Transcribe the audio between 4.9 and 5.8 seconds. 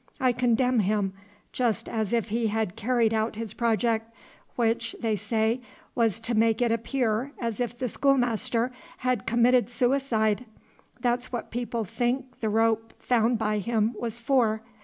they say,